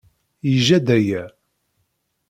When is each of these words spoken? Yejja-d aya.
Yejja-d 0.47 0.87
aya. 0.97 1.23